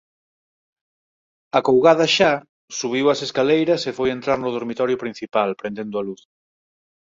Acougada 1.59 2.05
xa, 2.17 2.31
subiu 2.79 3.05
as 3.13 3.19
escaleiras 3.27 3.81
e 3.89 3.91
foi 3.97 4.09
entrar 4.11 4.37
no 4.41 4.53
dormitorio 4.57 5.01
principal, 5.03 5.49
prendendo 5.61 5.95
a 5.97 6.05
luz. 6.07 6.21